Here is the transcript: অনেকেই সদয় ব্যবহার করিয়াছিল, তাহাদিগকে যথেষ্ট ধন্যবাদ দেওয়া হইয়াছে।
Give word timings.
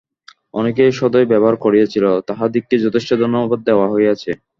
অনেকেই 0.53 0.91
সদয় 0.91 1.27
ব্যবহার 1.31 1.55
করিয়াছিল, 1.57 2.05
তাহাদিগকে 2.29 2.75
যথেষ্ট 2.85 3.09
ধন্যবাদ 3.21 3.59
দেওয়া 3.67 3.87
হইয়াছে। 3.93 4.31